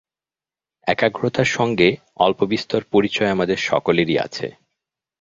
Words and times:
একাগ্রতার 0.87 1.49
সঙ্গে 1.51 1.89
অল্পবিস্তর 2.17 2.81
পরিচয় 2.91 3.29
আমাদের 3.29 3.57
সকলেরই 3.69 4.15
আছে। 4.17 4.47